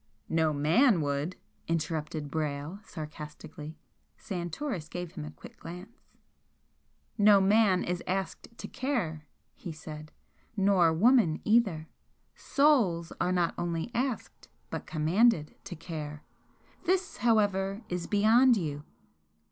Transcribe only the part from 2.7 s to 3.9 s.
sarcastically.